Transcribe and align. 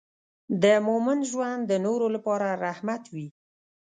د 0.63 0.65
مؤمن 0.87 1.19
ژوند 1.29 1.61
د 1.67 1.73
نورو 1.85 2.07
لپاره 2.15 2.47
رحمت 2.65 3.03
وي. 3.13 3.27